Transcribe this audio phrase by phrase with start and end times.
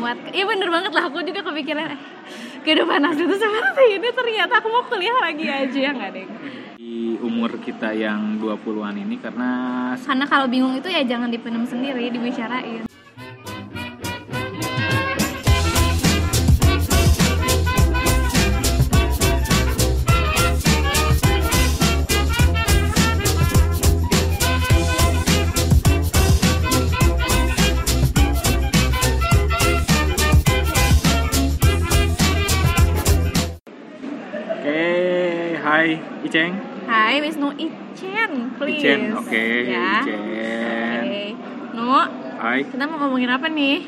[0.00, 0.16] muat.
[0.32, 1.04] Iya bener banget lah.
[1.12, 2.00] Aku juga kepikiran eh,
[2.64, 6.26] kehidupan asli itu seperti ini ternyata aku mau kuliah lagi aja ya nggak deh
[6.76, 9.50] di umur kita yang 20-an ini karena
[9.96, 12.89] karena kalau bingung itu ya jangan dipendam sendiri dibicarain
[36.30, 36.54] Iceng.
[36.86, 40.20] Hai Wisnu Ichen please Icen, oke, ya Icen.
[40.22, 41.22] Oke.
[41.74, 41.90] Nu
[42.38, 43.82] Hai, kita mau ngomongin apa nih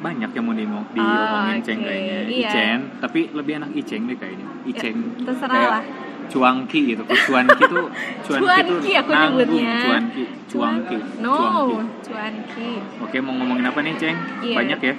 [0.00, 2.18] banyak yang mau di diomongin Oh, Ceng oke, kayaknya.
[2.24, 2.48] iya.
[2.48, 4.46] Icen, tapi lebih enak Iceng deh kayaknya.
[4.64, 4.96] Iceng.
[5.20, 5.84] terserah kayak lah.
[6.32, 7.02] Cuangki gitu.
[7.04, 7.86] Cuanki tuh
[8.24, 8.46] Cuanki tuh
[8.80, 9.40] Cuanki aku nanggung.
[9.44, 9.76] nyebutnya.
[9.84, 10.96] Cuanki, Cuangki.
[11.20, 11.76] no Cuangki.
[12.08, 12.70] cuanki
[13.04, 14.16] Oke, mau ngomongin apa nih, Ceng?
[14.40, 14.56] Iya.
[14.56, 14.94] Banyak ya?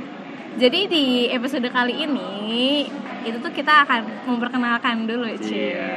[0.62, 2.86] Jadi di episode kali ini
[3.21, 5.73] itu tuh kita akan memperkenalkan dulu, Cie.
[5.73, 5.94] Iya.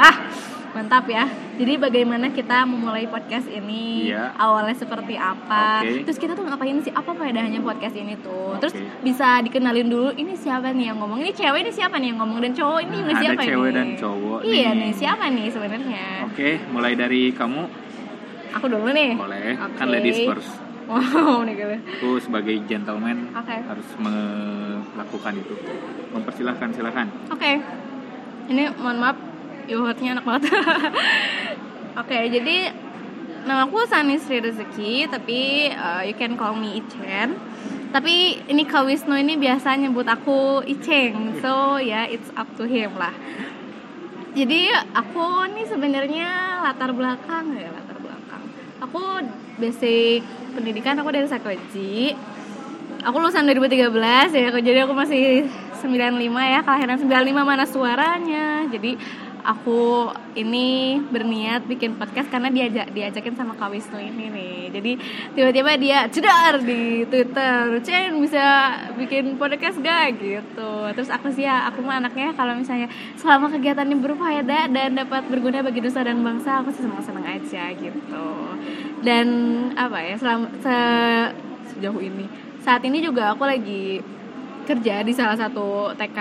[0.00, 0.16] Ah,
[0.70, 1.26] mantap ya.
[1.54, 4.08] Jadi bagaimana kita memulai podcast ini?
[4.08, 4.32] Iya.
[4.34, 5.82] Awalnya seperti apa?
[5.82, 6.06] Oke.
[6.06, 6.88] Terus kita tuh ngapain sih?
[6.88, 8.56] Apa faedahnya podcast ini tuh?
[8.58, 8.86] Terus Oke.
[9.02, 10.08] bisa dikenalin dulu.
[10.10, 11.20] Ini siapa nih yang ngomong?
[11.20, 12.38] Ini cewek ini siapa nih yang ngomong?
[12.40, 13.76] Dan cowok ini Nah, ini ada siapa cewek nih?
[13.76, 14.80] dan cowok Iya nih.
[14.80, 16.04] nih, siapa nih sebenarnya?
[16.24, 17.62] Oke, mulai dari kamu
[18.50, 19.10] Aku dulu nih.
[19.14, 19.58] boleh.
[19.58, 19.76] Oke.
[19.76, 20.69] Kan ladies first.
[20.90, 21.46] Wow.
[21.46, 23.54] Aku sebagai gentleman Oke.
[23.62, 25.54] harus melakukan itu.
[26.10, 27.06] Mempersilahkan, silakan.
[27.30, 27.62] Oke.
[28.50, 29.14] Ini mohon maaf,
[29.70, 30.50] yogurtnya enak banget.
[32.02, 32.74] Oke, jadi
[33.46, 37.38] nama aku Sani Sri Rezeki, tapi uh, you can call me Ichen.
[37.94, 42.66] Tapi ini Kak Wisnu ini biasa nyebut aku Iceng, so ya yeah, it's up to
[42.66, 43.14] him lah.
[44.34, 48.42] Jadi aku nih sebenarnya latar belakang ya latar belakang.
[48.82, 49.02] Aku
[49.58, 52.14] basic pendidikan aku dari psikologi.
[53.00, 55.48] Aku lulusan 2013 ya, jadi aku masih
[55.80, 58.68] 95 ya, kelahiran 95 mana suaranya.
[58.68, 59.00] Jadi
[59.44, 64.56] aku ini berniat bikin podcast karena diajak diajakin sama Kak Wisnu ini nih.
[64.70, 64.92] Jadi
[65.34, 70.72] tiba-tiba dia cedar di Twitter, Chen bisa bikin podcast gak gitu.
[70.94, 72.86] Terus aku sih ya, aku mah anaknya kalau misalnya
[73.18, 78.28] selama kegiatannya berfaedah dan dapat berguna bagi nusa dan bangsa, aku sih senang-senang aja gitu.
[79.00, 79.26] Dan
[79.74, 80.76] apa ya, selama se,
[81.74, 84.04] sejauh ini saat ini juga aku lagi
[84.68, 86.18] kerja di salah satu TK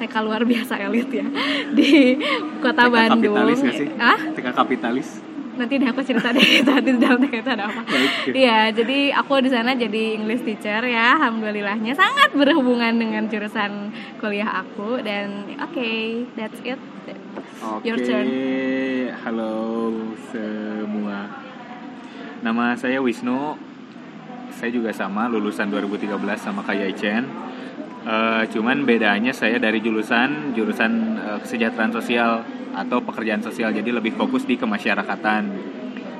[0.00, 1.26] TK luar biasa elit ya
[1.78, 2.16] di
[2.58, 3.36] kota TK Bandung.
[3.36, 3.88] kapitalis nggak sih?
[4.00, 5.08] Ah, TK kapitalis.
[5.50, 7.84] nanti deh aku cerita deh tadi di dalam TK itu ada apa.
[8.32, 14.64] Iya, jadi aku di sana jadi English teacher ya, alhamdulillahnya sangat berhubungan dengan jurusan kuliah
[14.64, 15.92] aku dan oke,
[16.32, 16.80] that's it.
[17.60, 18.24] Oke, Your turn.
[19.20, 19.52] halo
[20.32, 21.28] semua.
[22.40, 23.60] Nama saya Wisnu.
[24.56, 27.28] Saya juga sama lulusan 2013 sama kayak Ichen.
[28.00, 32.40] Eh, cuman bedanya saya dari jurusan jurusan eh, kesejahteraan sosial
[32.72, 35.52] atau pekerjaan sosial jadi lebih fokus di kemasyarakatan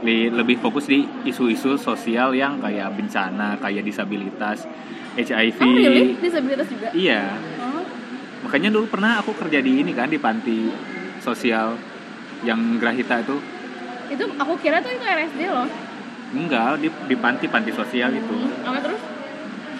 [0.04, 4.68] lebih fokus di isu-isu sosial yang kayak bencana kayak disabilitas
[5.14, 6.04] HIV Oh, really?
[6.16, 6.92] Disabilitas juga?
[6.92, 7.80] iya Oh.
[8.44, 10.68] makanya dulu pernah aku kerja di ini kan di panti
[11.18, 11.80] sosial
[12.42, 13.40] yang Grahita itu
[14.10, 15.64] Itu aku kira tuh itu RSD loh.
[16.30, 18.36] enggak di, di panti panti sosial itu
[18.68, 19.00] Oke, terus?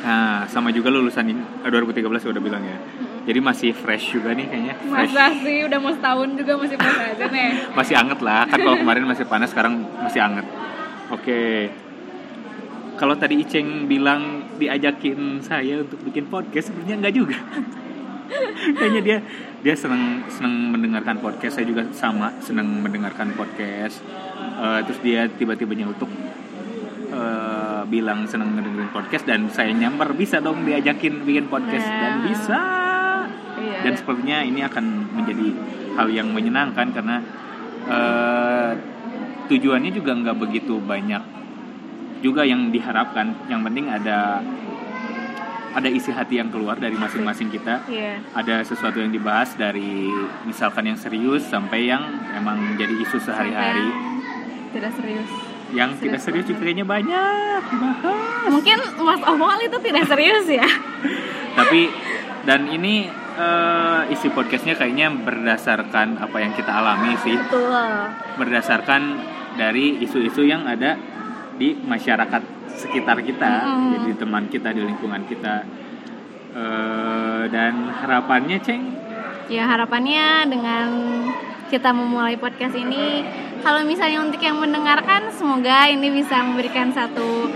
[0.01, 1.43] Nah sama juga lulusan ini.
[1.65, 2.79] Eh, 2013 udah bilang ya.
[3.21, 4.75] Jadi masih fresh juga nih kayaknya.
[4.81, 5.13] Fresh.
[5.13, 5.59] Masa sih?
[5.69, 7.51] Udah mau setahun juga masih pas aja nih.
[7.79, 8.43] masih anget lah.
[8.49, 10.47] Kan kalau kemarin masih panas sekarang masih anget.
[11.13, 11.71] Oke.
[12.97, 17.39] Kalau tadi Iceng bilang diajakin saya untuk bikin podcast sebenarnya enggak juga.
[18.77, 19.19] Kayaknya dia
[19.61, 21.61] dia senang senang mendengarkan podcast.
[21.61, 24.01] Saya juga sama senang mendengarkan podcast.
[24.61, 26.09] Eh, terus dia tiba-tiba nyelutuk
[27.85, 32.25] bilang senang mendengarkan podcast dan saya nyamper bisa dong diajakin bikin podcast dan Nah.
[32.27, 32.61] bisa
[33.57, 33.79] Iya.
[33.83, 35.47] dan sepertinya ini akan menjadi
[35.95, 37.17] hal yang menyenangkan karena
[37.83, 38.71] eh,
[39.47, 41.23] tujuannya juga nggak begitu banyak
[42.21, 44.45] juga yang diharapkan yang penting ada
[45.71, 48.19] ada isi hati yang keluar dari masing-masing kita Iya.
[48.33, 50.11] ada sesuatu yang dibahas dari
[50.43, 52.03] misalkan yang serius sampai yang
[52.33, 53.89] emang jadi isu sehari-hari
[54.71, 55.31] Tidak serius.
[55.71, 60.67] Yang tidak serius juga kayaknya banyak dibahas Mungkin Mas Omol itu tidak serius ya.
[61.59, 61.91] tapi
[62.47, 63.07] dan ini
[63.37, 68.11] eh, isi podcastnya kayaknya berdasarkan apa yang kita alami sih Betul.
[68.39, 69.03] berdasarkan
[69.59, 70.97] dari isu-isu yang ada
[71.61, 73.91] di masyarakat sekitar kita Mm-mm.
[73.99, 75.67] jadi teman kita di lingkungan kita
[76.51, 78.83] Eh, dan harapannya ceng
[79.47, 80.87] Ya harapannya dengan
[81.71, 83.23] kita memulai podcast ini,
[83.61, 87.49] kalau misalnya untuk yang mendengarkan, semoga ini bisa memberikan satu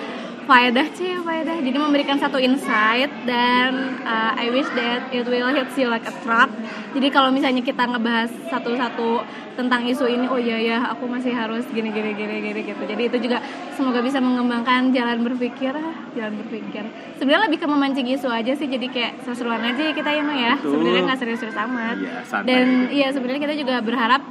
[0.45, 1.57] faedah sih faedah.
[1.65, 6.15] Jadi memberikan satu insight dan uh, I wish that it will hit you like a
[6.23, 6.53] truck.
[6.93, 9.25] Jadi kalau misalnya kita ngebahas satu-satu
[9.55, 12.83] tentang isu ini oh iya ya aku masih harus gini gini gini gini gitu.
[12.85, 13.41] Jadi itu juga
[13.75, 15.73] semoga bisa mengembangkan jalan berpikir
[16.15, 16.85] jalan berpikir.
[17.17, 20.55] Sebenarnya lebih ke memancing isu aja sih jadi kayak seru-seruan aja kita ya mah ya.
[20.61, 20.71] Betul.
[20.77, 21.97] sebenarnya nggak serius-serius amat.
[21.99, 24.23] Iya, dan iya sebenarnya kita juga berharap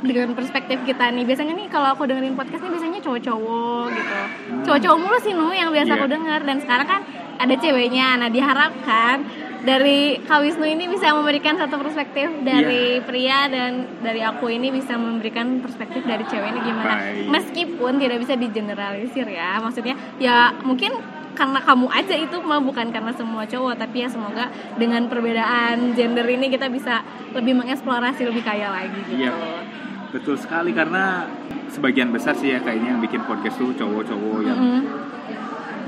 [0.00, 4.14] dengan perspektif kita nih biasanya nih kalau aku dengerin podcast nih biasanya cowok-cowok gitu
[4.64, 5.98] cowok-cowok mulu sih nu yang biasa Iya.
[5.98, 7.00] aku denger dan sekarang kan
[7.34, 9.16] ada ceweknya nah diharapkan
[9.62, 13.04] dari Kawisnu ini bisa memberikan satu perspektif dari Iya.
[13.04, 17.28] pria dan dari aku ini bisa memberikan perspektif dari cewek ini gimana Baik.
[17.28, 20.96] meskipun tidak bisa digeneralisir ya maksudnya ya mungkin
[21.32, 24.46] karena kamu aja itu mah bukan karena semua cowok tapi ya semoga
[24.76, 27.00] dengan perbedaan gender ini kita bisa
[27.32, 29.32] lebih mengeksplorasi lebih kaya lagi gitu Iya.
[30.12, 31.24] Betul sekali karena
[31.68, 34.82] sebagian besar sih ya kayaknya yang bikin podcast tuh cowok-cowok yang Mm-mm.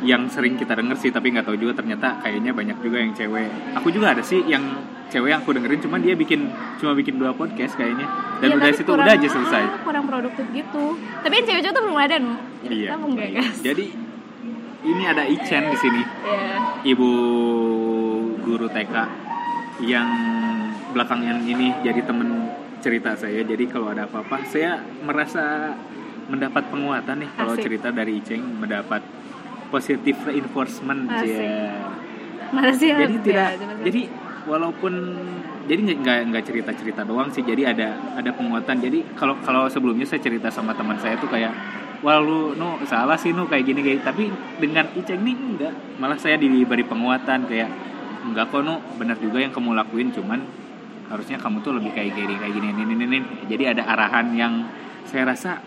[0.01, 3.49] yang sering kita denger sih tapi nggak tahu juga ternyata kayaknya banyak juga yang cewek.
[3.75, 4.65] Aku juga ada sih yang
[5.07, 8.09] cewek yang aku dengerin cuman dia bikin cuma bikin dua podcast kayaknya
[8.41, 9.63] dan Iya, udah situ kurang- udah aja selesai.
[9.63, 10.85] ah, kurang produktif gitu
[11.21, 12.33] tapi yang cewek-cewek tuh belum ada nu
[12.65, 12.91] Iya.
[12.97, 13.85] kita Jadi
[14.85, 17.09] ini ada Ichen di sini, ya ibu
[18.39, 18.95] guru TK
[19.81, 20.09] yang
[20.91, 22.44] belakangan ini jadi temen
[22.85, 23.41] cerita saya.
[23.41, 25.73] Jadi kalau ada apa-apa, saya merasa
[26.29, 27.65] mendapat penguatan nih kalau Asik.
[27.65, 29.01] cerita dari Iceng mendapat
[29.69, 31.33] positive reinforcement Asik.
[31.33, 31.73] ya.
[32.53, 33.85] makasih ya Jadi tidak, Ya, terima kasih.
[33.85, 34.03] jadi
[34.45, 34.93] walaupun
[35.65, 37.41] jadi nggak- nggak cerita cerita doang sih.
[37.43, 38.77] Jadi ada ada penguatan.
[38.79, 41.51] Jadi kalau kalau sebelumnya saya cerita sama teman saya tuh kayak
[42.05, 44.29] wah lu nu salah sih nu kayak gini kayak tapi
[44.61, 47.73] dengan Iceng nih enggak malah saya diberi penguatan kayak
[48.23, 50.45] enggak kok nu benar juga yang kamu lakuin cuman
[51.09, 53.19] harusnya kamu tuh lebih kayak gini kayak gini ini ini ini
[53.49, 54.65] jadi ada arahan yang
[55.05, 55.61] saya rasa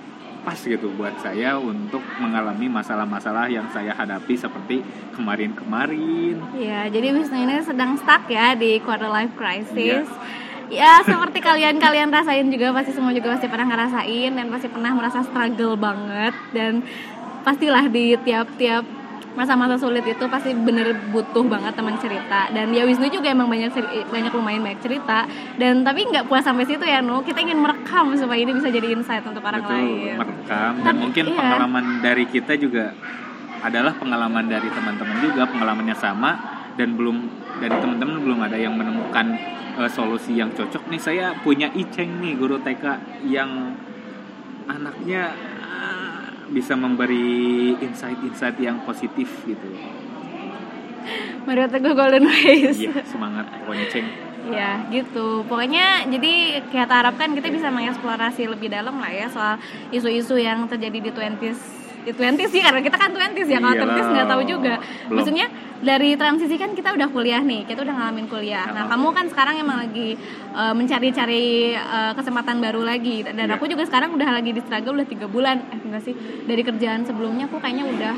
[0.48, 4.80] pas gitu buat saya untuk mengalami masalah-masalah yang saya hadapi seperti
[5.12, 6.40] kemarin-kemarin.
[6.56, 10.08] Ya, jadi Wisnu ini sedang stuck ya di quarter life crisis.
[10.72, 15.20] Ya, seperti kalian-kalian rasain juga pasti semua juga pasti pernah ngerasain dan pasti pernah merasa
[15.28, 16.36] struggle banget.
[16.56, 16.80] Dan
[17.44, 18.88] pastilah di tiap-tiap
[19.38, 22.50] masa-masa sulit itu pasti bener butuh banget teman cerita.
[22.50, 25.30] Dan ya Wisnu juga emang banyak ceri- banyak lumayan banyak cerita.
[25.56, 27.22] Dan tapi nggak puas sampai situ ya Nu.
[27.22, 30.18] Kita ingin merekam supaya ini bisa jadi insight untuk orang betul lain.
[30.18, 30.74] merekam.
[30.82, 31.38] Dan Tapi, mungkin iya.
[31.38, 32.98] pengalaman dari kita juga
[33.58, 36.32] adalah pengalaman dari teman-teman juga pengalamannya sama.
[36.74, 37.18] Dan belum
[37.58, 39.38] dari teman-teman belum ada yang menemukan
[39.78, 40.98] eh, solusi yang cocok nih.
[41.00, 42.86] Saya punya Iceng nih guru TK
[43.30, 43.78] yang
[44.68, 45.32] anaknya
[46.52, 49.70] bisa memberi insight-insight yang positif gitu.
[51.48, 52.76] Mario Teguh Golden Ways.
[52.84, 54.08] Iya semangat pokoknya Ceng.
[54.52, 55.44] Ya gitu.
[55.48, 59.56] Pokoknya jadi kita harapkan kita bisa mengeksplorasi lebih dalam lah ya Soal
[59.92, 63.92] isu-isu yang terjadi di 20s Di 20s sih karena kita kan 20s ya Kalau Iyalah.
[63.92, 65.12] 30s nggak tahu juga Belum.
[65.14, 68.92] Maksudnya dari transisi kan kita udah kuliah nih Kita udah ngalamin kuliah Nah Sama.
[68.96, 70.16] kamu kan sekarang emang lagi
[70.54, 71.46] eh, mencari-cari
[71.76, 73.54] eh, kesempatan baru lagi Dan Iya.
[73.54, 77.04] aku juga sekarang udah lagi di struggle udah tiga bulan Eh enggak sih Dari kerjaan
[77.04, 78.16] sebelumnya aku kayaknya udah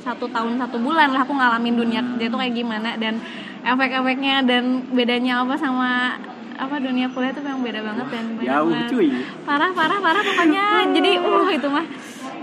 [0.00, 3.18] satu tahun satu bulan lah aku ngalamin dunia kerja itu kayak gimana dan
[3.60, 6.14] efek-efeknya dan bedanya apa sama
[6.54, 8.88] apa dunia kuliah itu memang beda banget dan banyak jauh banget.
[8.88, 9.06] cuy
[9.42, 11.84] parah parah parah pokoknya jadi uh itu mah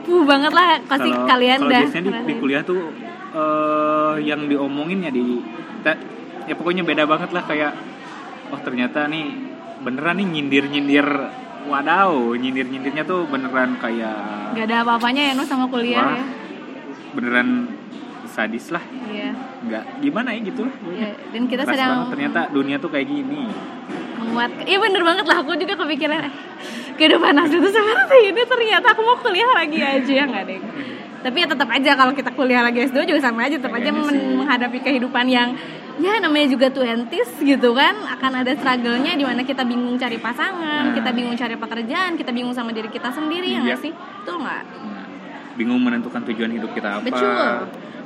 [0.04, 1.82] puh banget lah pasti Kalau- kalian kalau dah.
[1.82, 2.80] biasanya di, di kuliah tuh
[3.34, 5.40] eh, yang diomongin ya di
[5.80, 6.00] ta-
[6.44, 7.72] ya pokoknya beda banget lah kayak
[8.50, 9.26] oh ternyata nih
[9.80, 11.08] beneran nih nyindir nyindir
[11.64, 16.14] wadaw nyindir nyindirnya tuh beneran kayak nggak ada apa-apanya ya nu sama kuliah Wah.
[16.14, 16.26] ya?
[17.14, 17.50] beneran
[18.26, 18.82] sadis lah.
[19.06, 19.30] Iya.
[19.62, 20.74] Nggak gimana ya gitu lah.
[20.90, 23.46] Ya, dan kita Keras sedang banget ternyata dunia tuh kayak gini.
[24.16, 24.52] menguat.
[24.64, 26.22] Iya bener banget lah aku juga kepikiran
[26.94, 30.60] kehidupan aku itu seperti ini ternyata aku mau kuliah lagi aja ya nggak deh
[31.20, 34.04] tapi ya tetap aja kalau kita kuliah lagi S2 juga sama aja tetap aja men-
[34.06, 34.20] sih.
[34.36, 35.56] menghadapi kehidupan yang
[35.96, 40.90] ya namanya juga 20s gitu kan akan ada struggle-nya di mana kita bingung cari pasangan,
[40.90, 40.92] Nah.
[40.92, 43.62] kita bingung cari pekerjaan, kita bingung sama diri kita sendiri ya Iya.
[43.64, 43.92] nggak sih?
[43.94, 44.62] Betul nggak?
[44.84, 45.06] Nah,
[45.54, 47.56] bingung menentukan tujuan hidup kita apa Betul.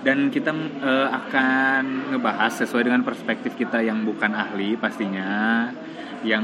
[0.03, 0.51] dan kita
[0.83, 5.71] eh, akan ngebahas sesuai dengan perspektif kita yang bukan ahli pastinya
[6.21, 6.43] yang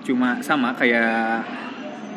[0.00, 1.44] cuma sama kayak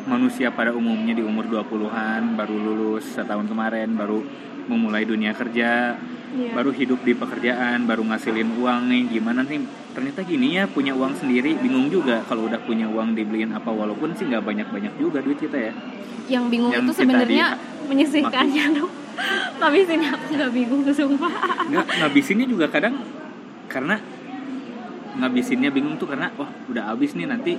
[0.04, 4.20] manusia pada umumnya di umur 20-an baru lulus setahun kemarin baru
[4.66, 5.96] memulai dunia kerja
[6.34, 6.50] Iya.
[6.50, 9.62] baru hidup di pekerjaan baru ngasilin uang nih gimana nih
[9.94, 14.18] ternyata gini ya punya uang sendiri bingung juga kalau udah punya uang dibeliin apa walaupun
[14.18, 15.72] sih nggak banyak banyak juga duit kita ya
[16.26, 17.46] Yang bingung Yang itu sebenarnya
[17.86, 18.90] menyisihkannya dong.
[19.62, 21.32] Tapi sini aku nggak bingung sumpah.
[21.70, 22.98] nggak ngabisinnya juga kadang
[23.70, 23.94] karena
[25.14, 27.54] ngabisinnya bingung tuh karena wah udah habis nih nanti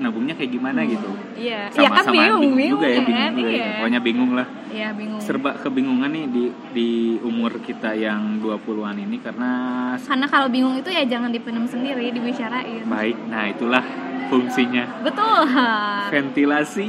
[0.00, 1.10] nabungnya kayak gimana gitu.
[1.36, 1.68] Iya.
[1.68, 3.04] Iya kan sama-sama bingung bingung juga ya kan?
[3.06, 3.56] bingung juga ya.
[3.56, 3.70] iya.
[3.76, 4.46] Pokoknya bingung lah.
[4.72, 5.20] Iya bingung.
[5.20, 6.88] Serba kebingungan nih di di
[7.20, 9.50] umur kita yang 20-an ini karena
[10.00, 12.82] karena kalau bingung itu ya jangan dipendam sendiri dibicarain.
[12.88, 13.84] Baik nah itulah
[14.32, 14.84] fungsinya.
[15.04, 15.40] Betul.
[16.08, 16.86] Ventilasi.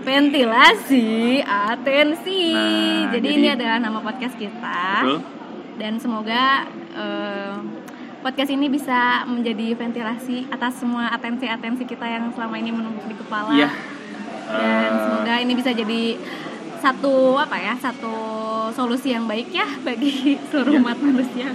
[0.00, 1.08] Ventilasi
[1.44, 2.42] atensi.
[2.56, 5.06] Nah, jadi, jadi- ini adalah nama podcast kita.
[5.06, 5.20] Betul.
[5.78, 7.54] Dan semoga eh,
[8.20, 13.52] podcast ini bisa menjadi ventilasi atas semua atensi-atensi kita yang selama ini menumpuk di kepala.
[13.56, 13.70] Iya.
[14.50, 16.02] Dan Eh, semoga ini bisa jadi
[16.80, 18.14] satu apa ya satu
[18.72, 20.80] solusi yang baik ya bagi seluruh Ya.
[20.80, 21.48] umat manusia.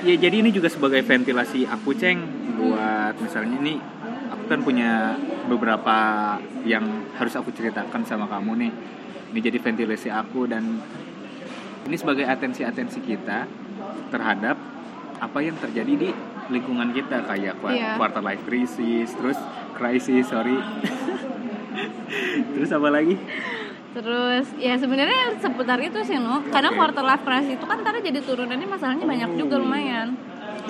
[0.00, 2.22] Ya jadi ini juga sebagai ventilasi aku ceng
[2.56, 3.74] buat misalnya ini
[4.30, 5.96] aku kan punya beberapa
[6.64, 6.84] yang
[7.18, 8.72] harus aku ceritakan sama kamu nih.
[9.34, 10.78] Ini jadi ventilasi aku dan
[11.84, 13.44] ini sebagai atensi-atensi kita
[14.08, 14.56] terhadap
[15.34, 16.10] apa yang terjadi di
[16.46, 17.98] lingkungan kita kayak Iya.
[17.98, 19.34] quarter life crisis terus
[19.74, 20.54] crisis sorry
[22.54, 23.18] terus apa lagi
[23.98, 26.78] terus ya sebenarnya seputar itu sih no karena Oke.
[26.78, 29.38] quarter life crisis itu kan ntar jadi turunannya masalahnya banyak Oh.
[29.42, 30.14] juga lumayan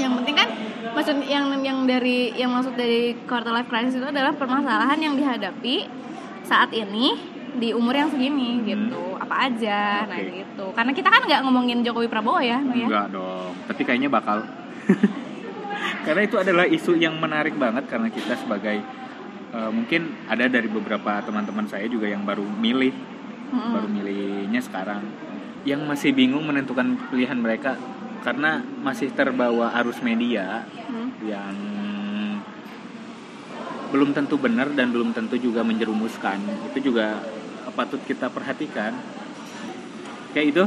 [0.01, 0.49] yang penting kan
[0.97, 5.93] maksud yang yang dari yang maksud dari quarter life crisis itu adalah permasalahan yang dihadapi
[6.41, 7.21] saat ini
[7.53, 10.21] di umur yang segini gitu apa aja nah Hmm.
[10.23, 10.39] Oke.
[10.39, 14.09] gitu karena kita kan nggak ngomongin Jokowi Prabowo ya no ya Enggak dong, tapi kayaknya
[14.09, 14.45] bakal.
[16.05, 18.85] karena itu adalah isu yang menarik banget karena kita sebagai
[19.51, 22.93] eh, mungkin ada dari beberapa teman-teman saya juga yang baru milih,
[23.51, 23.73] Mm-mm.
[23.73, 25.01] baru milihnya sekarang,
[25.63, 27.81] yang masih bingung menentukan pilihan mereka
[28.21, 31.09] karena masih terbawa arus media Hmm.
[31.23, 31.57] yang
[33.89, 36.37] belum tentu benar dan belum tentu juga menjerumuskan.
[36.69, 37.23] Itu juga
[37.73, 38.93] patut kita perhatikan.
[40.37, 40.65] Kayak itu.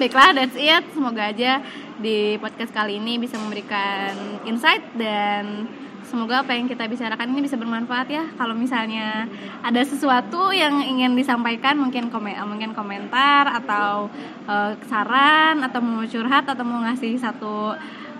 [0.00, 0.84] Baiklah, that's it.
[0.94, 1.62] Semoga aja
[1.98, 5.70] di podcast kali ini bisa memberikan insight dan
[6.04, 8.24] semoga apa yang kita bicarakan ini bisa bermanfaat ya.
[8.38, 9.26] Kalau misalnya
[9.62, 14.10] ada sesuatu yang ingin disampaikan, mungkin komen, mungkin komentar atau
[14.46, 17.74] eh, saran atau mau curhat atau mau ngasih satu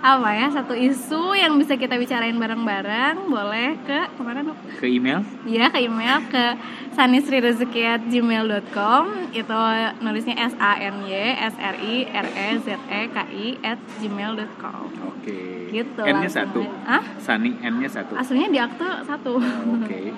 [0.05, 4.53] apa ya satu isu yang bisa kita bicarain bareng-bareng boleh ke ke mana Nuk?
[4.77, 6.55] Ke email Ya ke email ke
[6.93, 9.61] sanisrirezeki@gmail.com itu
[9.99, 13.81] nulisnya s a n y s r i r e z e k i at
[13.97, 15.73] gmail.com Oke.
[15.73, 16.61] gitu N-nya langsung satu.
[16.85, 18.13] ah Sani N-nya satu.
[18.15, 19.41] aslinya di akte satu
[19.81, 20.13] Oke.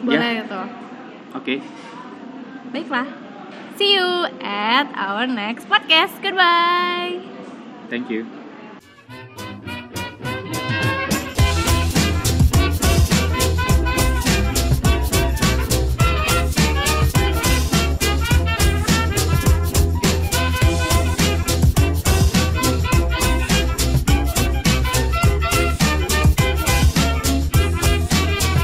[0.00, 0.60] boleh itu
[1.32, 1.60] Oke.
[2.70, 3.06] baiklah
[3.76, 7.20] see you at our next podcast goodbye
[7.84, 8.24] Thank you.